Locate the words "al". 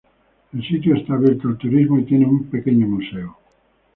1.47-1.59